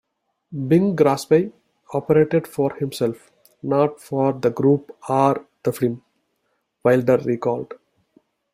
"Bing 0.67 0.95
Crosby 0.97 1.51
operated 1.93 2.47
for 2.47 2.73
himself, 2.73 3.31
not 3.61 3.99
for 4.01 4.33
the 4.33 4.49
group 4.49 4.89
or 5.07 5.45
the 5.61 5.71
film," 5.71 6.01
Wilder 6.83 7.17
recalled. 7.17 7.75